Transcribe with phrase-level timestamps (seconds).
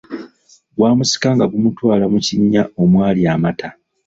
[0.75, 3.69] Gwamusika nga gumutwala mu kinnya omwali amata.